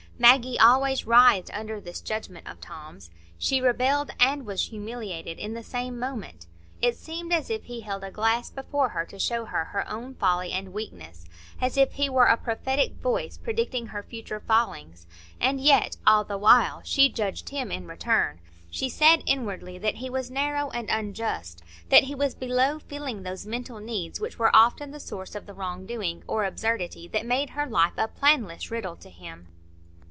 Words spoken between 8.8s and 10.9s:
her to show her her own folly and